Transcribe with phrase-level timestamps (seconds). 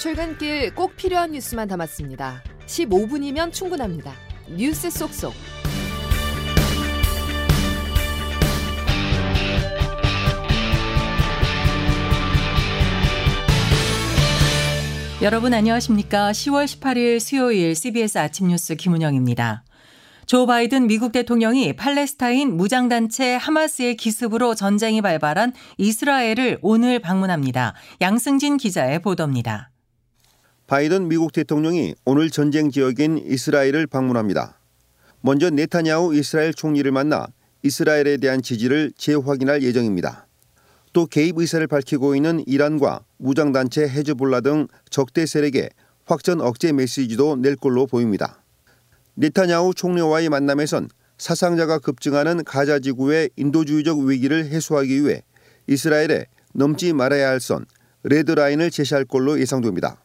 [0.00, 2.42] 출근길 꼭 필요한 뉴스만 담았습니다.
[2.64, 4.14] 15분이면 충분합니다.
[4.48, 5.34] 뉴스 속속.
[15.20, 16.30] 여러분 안녕하십니까?
[16.30, 19.64] 10월 18일 수요일 CBS 아침 뉴스 김은영입니다.
[20.24, 27.74] 조 바이든 미국 대통령이 팔레스타인 무장단체 하마스의 기습으로 전쟁이 발발한 이스라엘을 오늘 방문합니다.
[28.00, 29.70] 양승진 기자의 보도입니다.
[30.70, 34.56] 바이든 미국 대통령이 오늘 전쟁 지역인 이스라엘을 방문합니다.
[35.20, 37.26] 먼저 네타냐후 이스라엘 총리를 만나
[37.64, 40.28] 이스라엘에 대한 지지를 재확인할 예정입니다.
[40.92, 45.70] 또 개입 의사를 밝히고 있는 이란과 무장단체 헤즈볼라 등 적대 세력에
[46.04, 48.40] 확전 억제 메시지도 낼 걸로 보입니다.
[49.14, 55.24] 네타냐후 총리와의 만남에선 사상자가 급증하는 가자 지구의 인도주의적 위기를 해소하기 위해
[55.66, 57.66] 이스라엘에 넘지 말아야 할 선
[58.04, 60.00] 레드라인을 제시할 걸로 예상됩니다.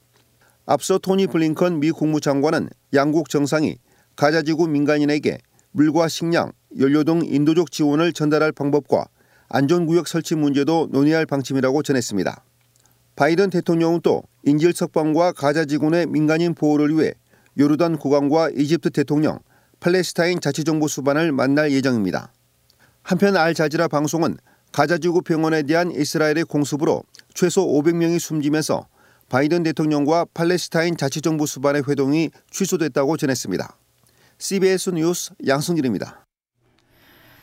[0.67, 3.77] 앞서 토니 블링컨 미 국무장관은 양국 정상이
[4.15, 5.37] 가자 지구 민간인에게
[5.71, 9.05] 물과 식량, 연료 등 인도적 지원을 전달할 방법과
[9.49, 12.43] 안전구역 설치 문제도 논의할 방침이라고 전했습니다.
[13.15, 17.13] 바이든 대통령은 또 인질 석방과 가자 지구의 민간인 보호를 위해
[17.57, 19.39] 요르단 국왕과 이집트 대통령,
[19.79, 22.33] 팔레스타인 자치정부 수반을 만날 예정입니다.
[23.03, 24.37] 한편 알자지라 방송은
[24.71, 28.87] 가자지구 병원에 대한 이스라엘의 공습으로 최소 500명이 숨지면서
[29.29, 33.77] 바이든 대통령과 팔레스타인 자치정부 수반의 회동이 취소됐다고 전했습니다.
[34.37, 36.25] CBS 뉴스 양승길입니다.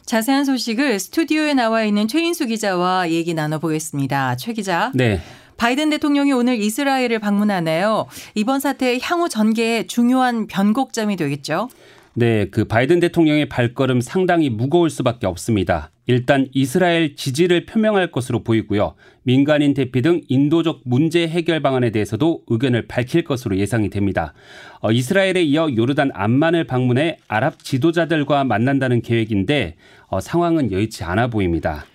[0.04, 4.36] 자세한 소식을 스튜디오에 나와 있는 최인수 기자와 얘기 나눠보겠습니다.
[4.36, 4.90] 최 기자.
[4.94, 5.20] 네.
[5.56, 8.06] 바이든 대통령이 오늘 이스라엘을 방문하네요.
[8.34, 11.68] 이번 사태 향후 전개에 중요한 변곡점이 되겠죠.
[12.14, 15.90] 네, 그 바이든 대통령의 발걸음 상당히 무거울 수밖에 없습니다.
[16.06, 18.94] 일단 이스라엘 지지를 표명할 것으로 보이고요.
[19.22, 24.34] 민간인 대피 등 인도적 문제 해결 방안에 대해서도 의견을 밝힐 것으로 예상이 됩니다.
[24.80, 29.76] 어, 이스라엘에 이어 요르단 암만을 방문해 아랍 지도자들과 만난다는 계획인데
[30.08, 31.86] 어, 상황은 여의치 않아 보입니다.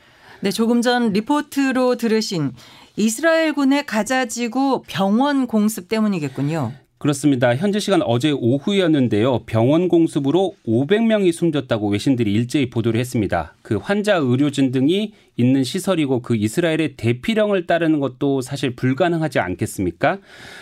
[0.41, 2.53] 네, 조금 전 리포트로 들으신
[2.95, 6.73] 이스라엘군의 가자지구 병원 공습 때문이겠군요.
[6.97, 7.55] 그렇습니다.
[7.55, 9.43] 현재 시간 어제 오후였는데요.
[9.45, 13.53] 병원 공습으로 500명이 숨졌다고 외신들이 일제히 보도를 했습니다.
[13.61, 20.17] 그 환자 의료진 등이 있는 시설이고 그 이스라엘의 대피령을 따르는 것도 사실 불가능하지 않겠습니까?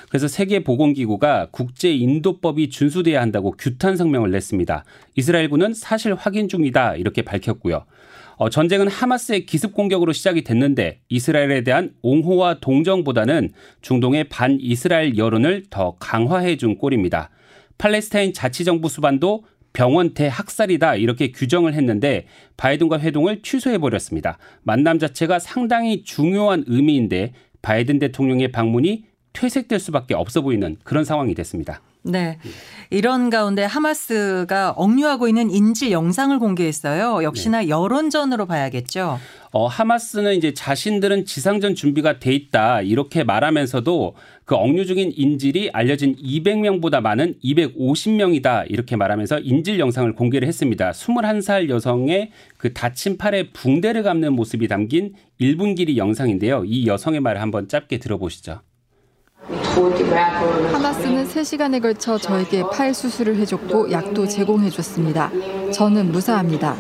[0.10, 4.84] 그래서 세계보건기구가 국제인도법이 준수돼야 한다고 규탄 성명을 냈습니다.
[5.16, 7.86] 이스라엘군은 사실 확인 중이다 이렇게 밝혔고요.
[8.38, 13.52] 어, 전쟁은 하마스의 기습 공격으로 시작이 됐는데 이스라엘에 대한 옹호와 동정보다는
[13.82, 17.30] 중동의 반 이스라엘 여론을 더 강화해 준 꼴입니다.
[17.78, 24.38] 팔레스타인 자치정부 수반도 병원 대학살이다 이렇게 규정을 했는데 바이든과 회동을 취소해 버렸습니다.
[24.64, 31.82] 만남 자체가 상당히 중요한 의미인데 바이든 대통령의 방문이 퇴색될 수밖에 없어 보이는 그런 상황이 됐습니다.
[32.06, 32.38] 네.
[32.92, 37.24] 이런 가운데 하마스가 억류하고 있는 인질 영상을 공개했어요.
[37.24, 37.70] 역시나 네.
[37.70, 39.20] 여론전으로 봐야겠죠.
[39.52, 46.16] 어, 하마스는 이제 자신들은 지상전 준비가 돼 있다 이렇게 말하면서도 그 억류 중인 인질이 알려진
[46.18, 50.92] 200명보다 많은 250명이다 이렇게 말하면서 인질 영상을 공개를 했습니다.
[50.92, 56.66] 21살 여성의 그 다친 팔에 붕대를 감는 모습이 담긴 1분 길이 영상인데요.
[56.66, 58.60] 이 여성의 말을 한번 짧게 들어보시죠.
[59.76, 65.32] 하마스는 3시간에 걸쳐 저에게 팔 수술을 해줬고 약도 제공해줬습니다.
[65.74, 66.78] 저는 무사합니다.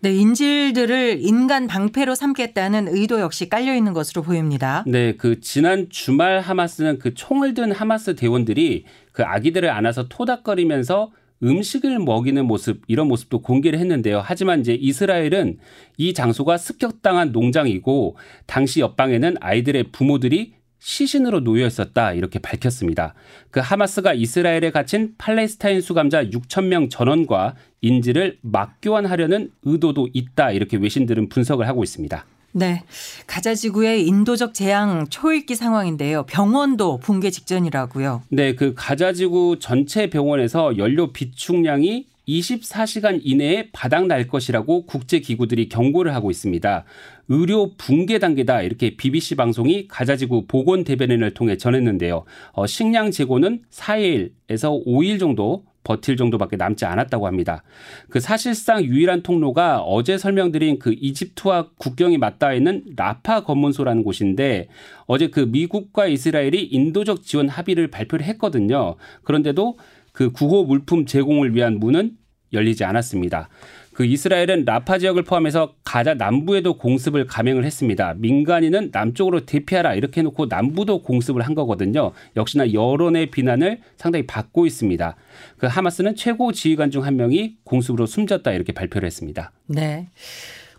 [0.00, 4.84] 네, 인질들을 인간 방패로 삼겠다는 의도 역시 깔려 있는 것으로 보입니다.
[4.86, 11.12] 네, 그 지난 주말 하마스는 그 총을 든 하마스 대원들이 그 아기들을 안아서 토닥거리면서
[11.42, 14.22] 음식을 먹이는 모습 이런 모습도 공개를 했는데요.
[14.24, 15.58] 하지만 이제 이스라엘은
[15.98, 18.16] 이 장소가 습격당한 농장이고
[18.46, 23.14] 당시 옆방에는 아이들의 부모들이 시신으로 놓여 있었다 이렇게 밝혔습니다.
[23.50, 31.28] 그 하마스가 이스라엘에 갇힌 팔레스타인 수감자 6천 명 전원과 인질을 맞교환하려는 의도도 있다 이렇게 외신들은
[31.28, 32.26] 분석을 하고 있습니다.
[32.52, 32.82] 네.
[33.26, 36.24] 가자 지구의 인도적 재앙 초읽기 상황인데요.
[36.24, 38.22] 병원도 붕괴 직전이라고요.
[38.28, 45.68] 네, 그 가자 지구 전체 병원에서 연료 비축량이 24시간 이내에 바닥 날 것이라고 국제 기구들이
[45.68, 46.84] 경고를 하고 있습니다.
[47.28, 52.24] 의료 붕괴 단계다 이렇게 BBC 방송이 가자지구 보건 대변인을 통해 전했는데요.
[52.52, 57.62] 어, 식량 재고는 4일에서 5일 정도 버틸 정도밖에 남지 않았다고 합니다.
[58.08, 64.68] 그 사실상 유일한 통로가 어제 설명드린 그 이집트와 국경이 맞닿아 있는 라파 검문소라는 곳인데
[65.06, 68.96] 어제 그 미국과 이스라엘이 인도적 지원 합의를 발표를 했거든요.
[69.24, 69.78] 그런데도
[70.12, 72.16] 그 구호 물품 제공을 위한 문은
[72.52, 73.48] 열리지 않았습니다.
[73.92, 78.14] 그 이스라엘은 라파 지역을 포함해서 가자 남부에도 공습을 감행을 했습니다.
[78.16, 82.12] 민간인은 남쪽으로 대피하라 이렇게 해놓고 남부도 공습을 한 거거든요.
[82.36, 85.14] 역시나 여론의 비난을 상당히 받고 있습니다.
[85.58, 89.50] 그 하마스는 최고 지휘관 중 한 명이 공습으로 숨졌다 이렇게 발표를 했습니다.
[89.66, 90.08] 네.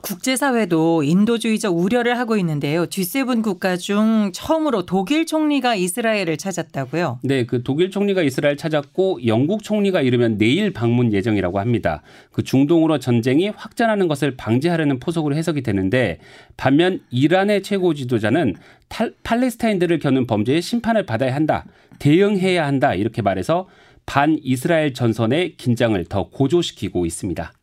[0.03, 2.85] 국제사회도 인도주의적 우려를 하고 있는데요.
[2.85, 7.19] G7 국가 중 처음으로 독일 총리가 이스라엘을 찾았다고요?
[7.23, 12.01] 네, 그 독일 총리가 이스라엘 찾았고 영국 총리가 이르면 내일 방문 예정이라고 합니다.
[12.33, 16.19] 그 중동으로 전쟁이 확전하는 것을 방지하려는 포석으로 해석이 되는데
[16.57, 18.55] 반면 이란의 최고 지도자는
[18.89, 21.65] 탈, 팔레스타인들을 겨눈 범죄의 심판을 받아야 한다.
[21.99, 22.93] 대응해야 한다.
[22.93, 23.69] 이렇게 말해서
[24.05, 27.53] 반 이스라엘 전선의 긴장을 더 고조시키고 있습니다.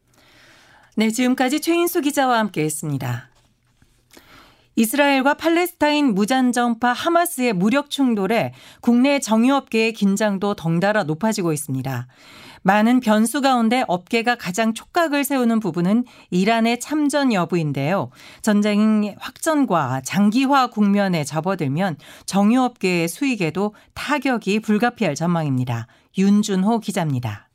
[0.97, 3.31] 네, 지금까지 최인수 기자와 함께 했습니다.
[4.77, 12.07] 이스라엘과 팔레스타인 무장정파 하마스의 무력 충돌에 국내 정유업계의 긴장도 덩달아 높아지고 있습니다.
[12.63, 18.11] 많은 변수 가운데 업계가 가장 촉각을 세우는 부분은 이란의 참전 여부인데요.
[18.43, 21.97] 전쟁 확전과 장기화 국면에 접어들면
[22.27, 25.89] 정유업계의 수익에도 타격이 불가피할 전망입니다.
[26.17, 27.50] 윤준호 기자입니다.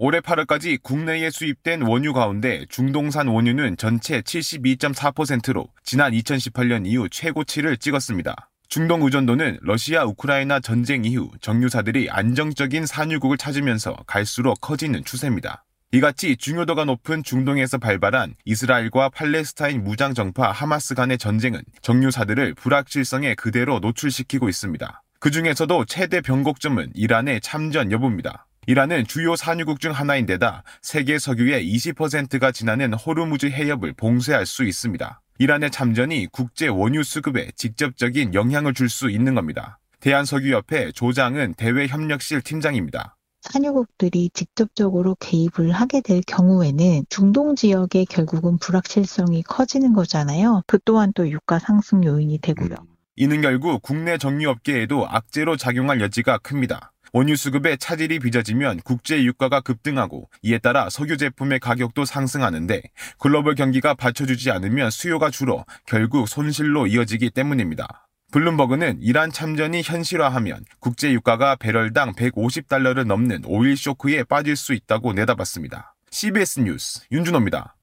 [0.00, 8.48] 올해 8월까지 국내에 수입된 원유 가운데 중동산 원유는 전체 72.4%로 지난 2018년 이후 최고치를 찍었습니다.
[8.68, 15.64] 중동 의존도는 러시아 우크라이나 전쟁 이후 정유사들이 안정적인 산유국을 찾으면서 갈수록 커지는 추세입니다.
[15.90, 23.80] 이같이 중요도가 높은 중동에서 발발한 이스라엘과 팔레스타인 무장 정파 하마스 간의 전쟁은 정유사들을 불확실성에 그대로
[23.80, 25.02] 노출시키고 있습니다.
[25.18, 28.47] 그 중에서도 최대 변곡점은 이란의 참전 여부입니다.
[28.68, 35.22] 이란은 주요 산유국 중 하나인데다 세계 석유의 20%가 지나는 호르무즈 해협을 봉쇄할 수 있습니다.
[35.38, 39.78] 이란의 참전이 국제 원유 수급에 직접적인 영향을 줄 수 있는 겁니다.
[40.00, 43.16] 대한석유협회 조장은 대외협력실 팀장입니다.
[43.40, 50.62] 산유국들이 직접적으로 개입을 하게 될 경우에는 중동 지역의 결국은 불확실성이 커지는 거잖아요.
[50.66, 52.74] 그 또한 또 유가 상승 요인이 되고요.
[53.16, 56.92] 이는 결국 국내 정유업계에도 악재로 작용할 여지가 큽니다.
[57.12, 62.82] 원유 수급에 차질이 빚어지면 국제 유가가 급등하고 이에 따라 석유 제품의 가격도 상승하는데
[63.18, 68.06] 글로벌 경기가 받쳐주지 않으면 수요가 줄어 결국 손실로 이어지기 때문입니다.
[68.30, 75.94] 블룸버그는 이란 참전이 현실화하면 국제 유가가 배럴당 150달러를 넘는 오일 쇼크에 빠질 수 있다고 내다봤습니다.
[76.10, 77.77] CBS 뉴스 윤준호입니다.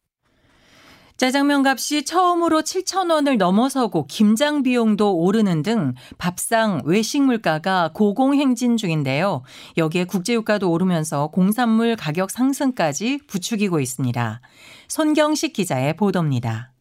[1.18, 9.44] 짜장면 값이 처음으로 7천 원을 넘어서고 김장 비용도 오르는 등 밥상 외식 물가가 고공행진 중인데요.
[9.78, 14.42] 여기에 국제유가도 오르면서 공산물 가격 상승까지 부추기고 있습니다.
[14.90, 16.74] 손경식 기자의 보도입니다.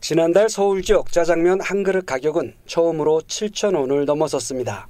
[0.00, 4.88] 지난달 서울 지역 짜장면 한 그릇 가격은 처음으로 7천 원을 넘어섰습니다.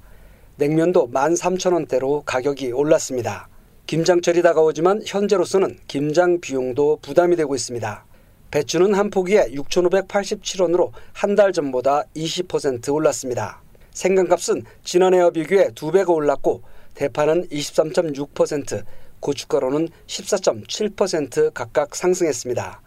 [0.55, 3.49] 냉면도 13,000원대로 가격이 올랐습니다.
[3.87, 8.05] 김장철이 다가오지만 현재로서는 김장 비용도 부담이 되고 있습니다.
[8.51, 13.61] 배추는 한 포기에 6,587원으로 한 달 전보다 20% 올랐습니다.
[13.91, 16.61] 생강값은 지난해와 비교해 2배가 올랐고
[16.93, 18.83] 대파는 23.6%,
[19.19, 22.81] 고춧가루는 14.7% 각각 상승했습니다.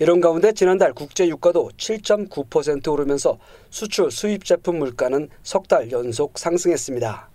[0.00, 3.38] 이런 가운데 지난달 국제 유가도 7.9% 오르면서
[3.70, 7.28] 수출 수입 제품 물가는 석 달 연속 상승했습니다.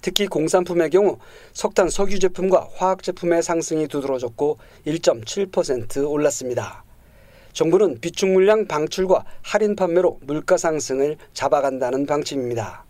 [0.00, 1.18] 특히 공산품의 경우
[1.52, 6.84] 석탄 석유 제품과 화학 제품의 상승이 두드러졌고 1.7% 올랐습니다.
[7.52, 12.84] 정부는 비축 물량 방출과 할인 판매로 물가 상승을 잡아간다는 방침입니다.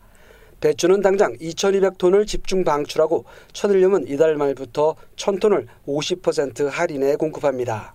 [0.60, 7.94] 배추는 당장 2,200톤을 집중 방출하고 천일염은 이달 말부터 1,000톤을 50% 할인해 공급합니다.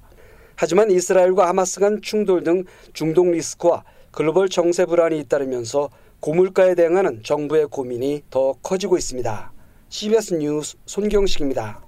[0.56, 7.68] 하지만 이스라엘과 하마스 간 충돌 등 중동 리스크와 글로벌 정세 불안이 잇따르면서 고물가에 대응하는 정부의
[7.68, 9.52] 고민이 더 커지고 있습니다.
[9.90, 11.82] CBS 뉴스 손경식입니다.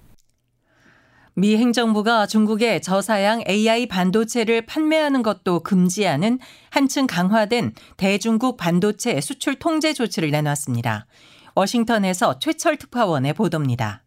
[1.37, 6.39] 미 행정부가 중국에 저사양 AI 반도체를 판매하는 것도 금지하는
[6.69, 11.07] 한층 강화된 대중국 반도체 수출 통제 조치를 내놨습니다.
[11.53, 14.03] 워싱턴에서 최철 특파원의 보도입니다.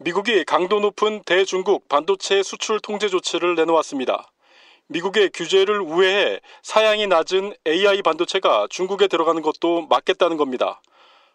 [0.00, 4.30] 미국이 강도 높은 대중국 반도체 수출 통제 조치를 내놓았습니다.
[4.88, 10.82] 미국의 규제를 우회해 사양이 낮은 AI 반도체가 중국에 들어가는 것도 막겠다는 겁니다.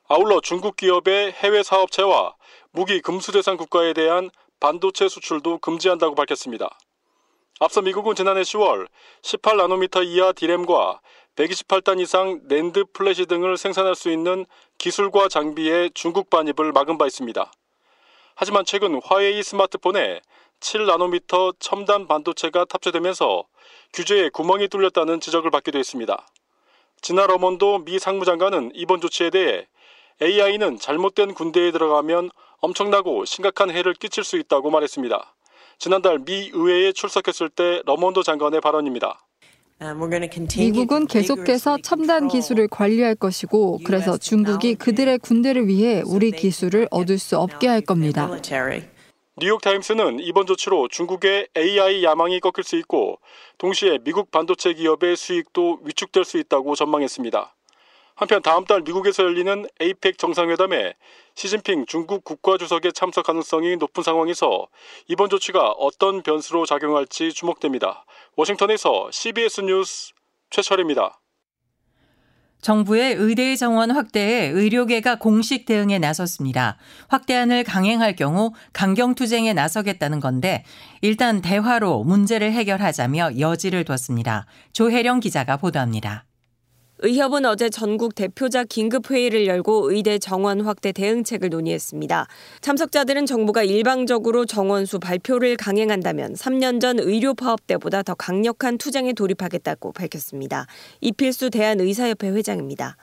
[0.07, 2.35] 아울러 중국 기업의 해외 사업체와
[2.71, 4.29] 무기 금수 대상 국가에 대한
[4.59, 6.77] 반도체 수출도 금지한다고 밝혔습니다.
[7.59, 8.87] 앞서 미국은 지난해 10월
[9.21, 10.99] 18나노미터 이하 디램과
[11.35, 14.45] 128단 이상 NAND flash 등을 생산할 수 있는
[14.77, 17.51] 기술과 장비의 중국 반입을 막은 바 있습니다.
[18.35, 20.21] 하지만 최근 화웨이 스마트폰에
[20.59, 23.43] 7나노미터 첨단 반도체가 탑재되면서
[23.93, 26.27] 규제에 구멍이 뚫렸다는 지적을 받기도 했습니다.
[27.01, 29.67] 지나 러몬도 미 상무장관은 이번 조치에 대해
[30.21, 35.35] AI는 잘못된 군대에 들어가면 엄청나고 심각한 해를 끼칠 수 있다고 말했습니다.
[35.77, 39.19] 지난달 미 의회에 출석했을 때 러몬도 장관의 발언입니다.
[40.57, 47.37] 미국은 계속해서 첨단 기술을 관리할 것이고 그래서 중국이 그들의 군대를 위해 우리 기술을 얻을 수
[47.37, 48.29] 없게 할 겁니다.
[49.37, 53.19] 뉴욕타임스는 이번 조치로 중국의 AI 야망이 꺾일 수 있고
[53.57, 57.54] 동시에 미국 반도체 기업의 수익도 위축될 수 있다고 전망했습니다.
[58.15, 60.93] 한편 다음 달 미국에서 열리는 에이펙 정상회담에
[61.35, 64.67] 시진핑 중국 국가주석의 참석 가능성이 높은 상황에서
[65.09, 68.05] 이번 조치가 어떤 변수로 작용할지 주목됩니다.
[68.37, 70.13] 워싱턴에서 CBS 뉴스
[70.49, 71.19] 최철입니다.
[72.61, 76.77] 정부의 의대 정원 확대에 의료계가 공식 대응에 나섰습니다.
[77.09, 80.63] 확대안을 강행할 경우 강경투쟁에 나서겠다는 건데
[81.01, 84.47] 일단 대화로 문제를 해결하자며 여지를 뒀습니다.
[84.71, 86.25] 조혜령 기자가 보도합니다.
[86.99, 92.27] 의협은 어제 전국 대표자 긴급회의를 열고 의대 정원 확대 대응책을 논의했습니다.
[92.61, 99.91] 참석자들은 정부가 일방적으로 정원수 발표를 강행한다면 3년 전 의료 파업 때보다 더 강력한 투쟁에 돌입하겠다고
[99.91, 100.67] 밝혔습니다.
[101.01, 102.95] 이필수 대한의사협회 회장입니다.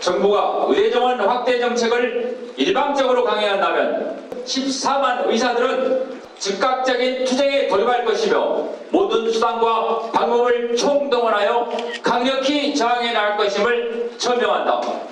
[0.00, 10.10] 정부가 의대 정원 확대 정책을 일방적으로 강행한다면 14만 의사들은 즉각적인 투쟁에 돌입할 것이며 모든 수단과
[10.12, 11.68] 방법을 총동원하여
[12.02, 15.08] 강력히 저항해 나갈 것임을 천명한다.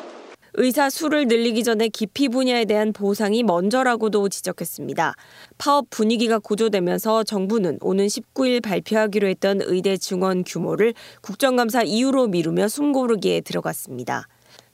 [0.59, 5.15] 의사 수를 늘리기 전에 기피 분야에 대한 보상이 먼저라고도 지적했습니다.
[5.59, 13.43] 파업 분위기가 고조되면서 정부는 오는 19일 발표하기로 했던 의대 증원 규모를 국정감사 이후로 미루며 숨고르기에
[13.43, 14.29] 들어갔습니다.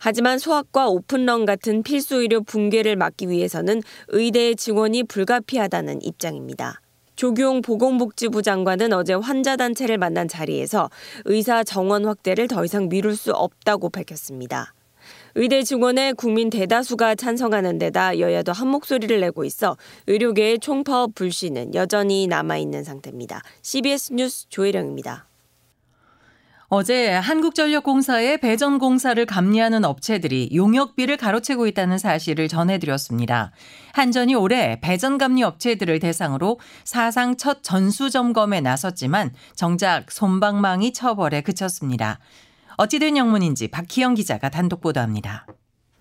[0.05, 6.81] 하지만 소아과 오픈런 같은 필수 의료 붕괴를 막기 위해서는 의대의 증원이 불가피하다는 입장입니다.
[7.15, 10.91] 조경 보건복지부 장관은 어제 환자단체를 만난 자리에서
[11.25, 14.75] 의사 정원 확대를 더 이상 미룰 수 없다고 밝혔습니다.
[15.37, 19.77] 의대 증원에 국민 대다수가 찬성하는 데다 여야도 한 목소리를 내고 있어
[20.09, 23.41] 의료계의 총파업 불씨는 여전히 남아있는 상태입니다.
[23.63, 25.29] CBS 뉴스 조혜령입니다.
[26.75, 33.53] 어제 한국전력공사의 배전공사를 감리하는 업체들이 용역비를 가로채고 있다는 사실을 전해드렸습니다.
[33.93, 42.21] 한전이 올해 배전감리 업체들을 대상으로 사상 첫 전수점검에 나섰지만 정작 손방망이 처벌에 그쳤습니다.
[42.79, 45.47] 어찌된 영문인지 박희영 기자가 단독 보도합니다.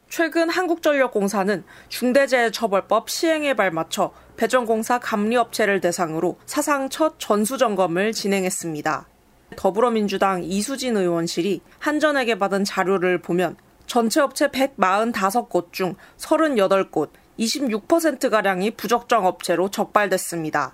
[0.08, 9.11] 최근 한국전력공사는 중대재해처벌법 시행에 발맞춰 배전공사 감리업체를 대상으로 사상 첫 전수점검을 진행했습니다.
[9.56, 19.70] 더불어민주당 이수진 의원실이 한전에게 받은 자료를 보면 전체 업체 145곳 중 38곳, 26%가량이 부적정 업체로
[19.70, 20.74] 적발됐습니다.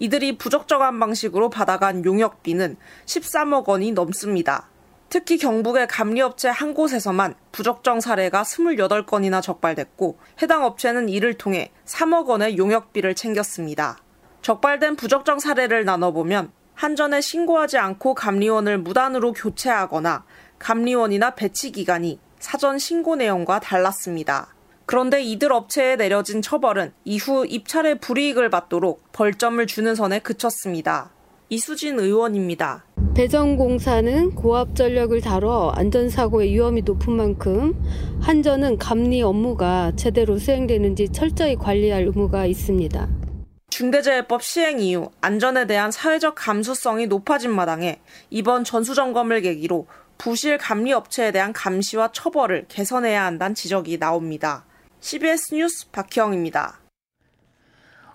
[0.00, 4.68] 이들이 부적정한 방식으로 받아간 용역비는 13억 원이 넘습니다.
[5.08, 12.58] 특히 경북의 감리업체 한 곳에서만 부적정 사례가 28건이나 적발됐고 해당 업체는 이를 통해 3억 원의
[12.58, 13.98] 용역비를 챙겼습니다.
[14.42, 20.24] 적발된 부적정 사례를 나눠보면 한전에 신고하지 않고 감리원을 무단으로 교체하거나
[20.60, 24.54] 감리원이나 배치 기간이 사전 신고 내용과 달랐습니다.
[24.86, 31.10] 그런데 이들 업체에 내려진 처벌은 이후 입찰의 불이익을 받도록 벌점을 주는 선에 그쳤습니다.
[31.48, 32.84] 이수진 의원입니다.
[33.16, 37.74] 배정공사는 고압 전력을 다뤄 안전사고의 위험이 높은 만큼
[38.20, 43.27] 한전은 감리 업무가 제대로 수행되는지 철저히 관리할 의무가 있습니다.
[43.70, 51.30] 중대재해법 시행 이후 안전에 대한 사회적 감수성이 높아진 마당에 이번 전수점검을 계기로 부실 감리 업체에
[51.30, 54.64] 대한 감시와 처벌을 개선해야 한다는 지적이 나옵니다.
[55.00, 56.87] CBS 뉴스 박희영입니다.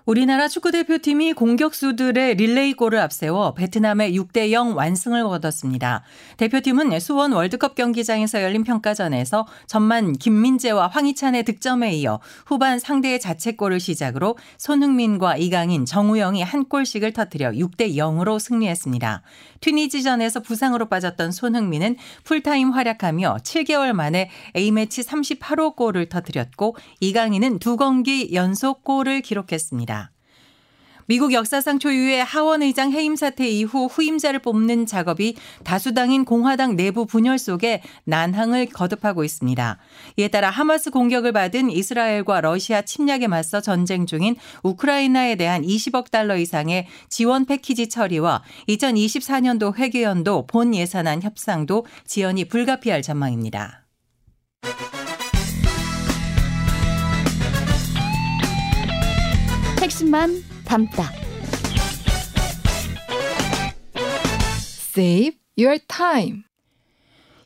[0.06, 6.02] 우리나라 축구대표팀이 공격수들의 릴레이골을 앞세워 베트남의 6대 0 완승을 거뒀습니다.
[6.36, 14.36] 대표팀은 수원 월드컵 경기장에서 열린 평가전에서 전만 김민재와 황희찬의 득점에 이어 후반 상대의 자책골을 시작으로
[14.58, 19.22] 손흥민과 이강인, 정우영이 한 골씩을 터뜨려 6대 0으로 승리했습니다.
[19.62, 28.34] 튀니지전에서 부상으로 빠졌던 손흥민은 풀타임 활약하며 7개월 만에 A매치 38호 골을 터뜨렸고 이강인은 두 경기
[28.34, 29.93] 연속 골을 기록했습니다.
[31.06, 37.38] 미국 역사상 초유의 하원 의장 해임 사태 이후 후임자를 뽑는 작업이 다수당인 공화당 내부 분열
[37.38, 39.78] 속에 난항을 거듭하고 있습니다.
[40.16, 46.36] 이에 따라 하마스 공격을 받은 이스라엘과 러시아 침략에 맞서 전쟁 중인 우크라이나에 대한 20억 달러
[46.36, 53.84] 이상의 지원 패키지 처리와 2024년도 회계연도 본 예산안 협상도 지연이 불가피할 전망입니다.
[59.82, 61.12] 핵심만 담다.
[64.96, 66.42] Save your time.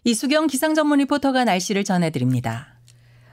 [0.05, 2.78] 이수경 기상 전문 리포터가 날씨를 전해드립니다.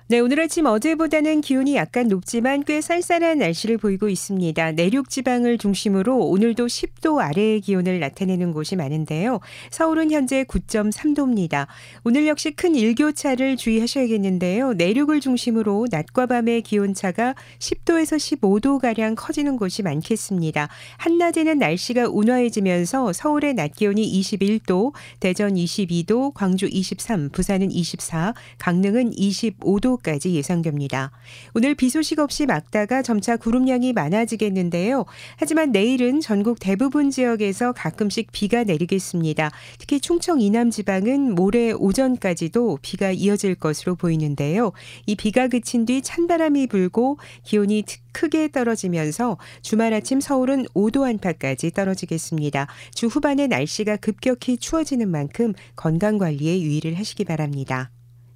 [0.07, 4.73] 네, 오늘 아침 어제보다는 기온이 약간 높지만 꽤 쌀쌀한 날씨를 보이고 있습니다.
[4.73, 9.39] 내륙 지방을 중심으로 오늘도 10도 아래의 기온을 나타내는 곳이 많은데요.
[9.71, 11.65] 서울은 현재 9.3도입니다.
[12.03, 14.73] 오늘 역시 큰 일교차를 주의하셔야겠는데요.
[14.73, 20.69] 내륙을 중심으로 낮과 밤의 기온차가 10도에서 15도 가량 커지는 곳이 많겠습니다.
[20.97, 29.94] 한낮에는 날씨가 온화해지면서 서울의 낮 기온이 21도, 대전 22도, 광주 23, 부산은 24, 강릉은 25도
[29.95, 31.11] 15도까지 예상됩니다.
[31.53, 35.05] 오늘 비 소식 없이 막다가 점차 구름량이 많아지겠는데요.
[35.37, 39.51] 하지만 내일은 전국 대부분 지역에서 가끔씩 비가 내리겠습니다.
[39.77, 44.71] 특히 충청 이남 지방은 모레 오전까지도 비가 이어질 것으로 보이는데요.
[45.05, 52.67] 이 비가 그친 뒤 찬바람이 불고 기온이 크게 떨어지면서 주말 아침 서울은 5도 안팎까지 떨어지겠습니다.
[52.93, 57.91] 주 후반에 날씨가 급격히 추워지는 만큼 건강 관리에 유의를 하시기 바랍니다.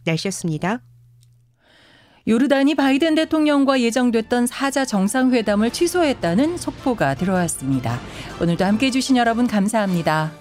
[0.06, 0.82] 날씨였습니다.
[2.28, 8.00] 요르단이 바이든 대통령과 예정됐던 사자 정상회담을 취소했다는 속보가 들어왔습니다.
[8.42, 10.38] 오늘도 함께 해주신 여러분 감사합니다.